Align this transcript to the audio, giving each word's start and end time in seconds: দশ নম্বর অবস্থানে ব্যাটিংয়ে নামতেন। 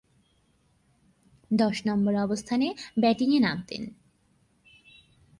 দশ 1.51 1.77
নম্বর 1.87 2.13
অবস্থানে 2.15 2.67
ব্যাটিংয়ে 2.99 3.39
নামতেন। 3.39 3.83